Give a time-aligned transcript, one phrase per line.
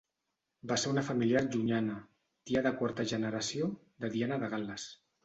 [0.69, 1.97] Va ser una familiar llunyana,
[2.53, 3.69] tia de quarta generació,
[4.07, 4.89] de Diana de Gal·les.